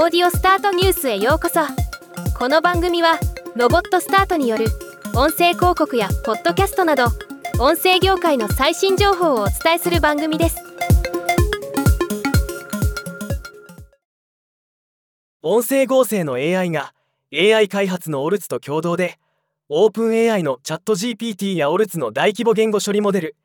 [0.00, 1.58] オーディオスタートニュースへようこそ。
[2.38, 3.18] この番組は
[3.56, 4.66] ロボットスタートによる
[5.12, 7.06] 音声広告やポッドキャストなど
[7.58, 10.58] 音声業界の最新情報をお伝えする番組です。
[15.42, 16.94] 音声合成の AI が
[17.34, 19.18] AI 開発のオルツと共同で
[19.68, 23.36] オープン AI のチャット GPT やオルツの大規模言語処理モデル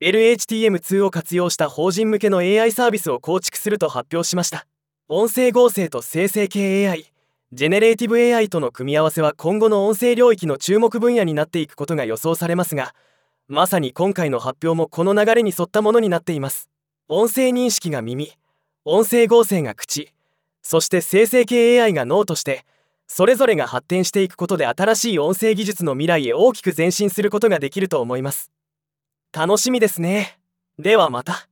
[0.00, 4.66] LHTM2 を活用した法人向けの AI サービスを構築すると発表しました。
[5.14, 7.12] 音声合成と生成系 AI
[7.52, 12.94] generative AI との組み合わせは今後の音声領域の注目分野になっていくことが予想されますが
[13.46, 16.70] まさに今回の発表もこの流れに沿ったものになっています。
[17.08, 18.32] 音声認識が耳
[18.86, 20.14] 音声合成が口
[20.62, 22.64] そして生成系 AI が脳として
[23.06, 28.50] それぞれが発展していくことで新しい音声技術の未来へ大きく前進することができると思います。
[29.30, 30.38] 楽しみですね。
[30.78, 31.51] ではまた。